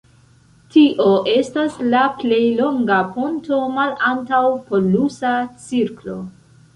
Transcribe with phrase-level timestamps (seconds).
[0.75, 5.35] Tio estas la plej longa ponto malantaŭ polusa
[5.67, 6.17] cirklo.